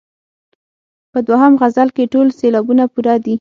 په 1.11 1.19
دوهم 1.27 1.53
غزل 1.61 1.89
کې 1.95 2.11
ټول 2.13 2.27
سېلابونه 2.39 2.83
پوره 2.93 3.15
دي. 3.23 3.29